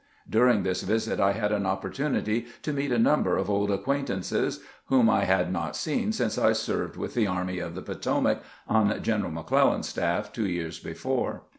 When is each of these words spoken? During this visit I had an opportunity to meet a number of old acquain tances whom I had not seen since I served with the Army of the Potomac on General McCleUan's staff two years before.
During 0.27 0.63
this 0.63 0.81
visit 0.81 1.19
I 1.19 1.33
had 1.33 1.51
an 1.51 1.67
opportunity 1.67 2.47
to 2.63 2.73
meet 2.73 2.91
a 2.91 2.97
number 2.97 3.37
of 3.37 3.51
old 3.51 3.69
acquain 3.69 4.05
tances 4.07 4.59
whom 4.87 5.11
I 5.11 5.25
had 5.25 5.53
not 5.53 5.75
seen 5.75 6.11
since 6.11 6.39
I 6.39 6.53
served 6.53 6.97
with 6.97 7.13
the 7.13 7.27
Army 7.27 7.59
of 7.59 7.75
the 7.75 7.83
Potomac 7.83 8.41
on 8.67 8.99
General 9.03 9.31
McCleUan's 9.31 9.89
staff 9.89 10.33
two 10.33 10.47
years 10.47 10.79
before. 10.79 11.43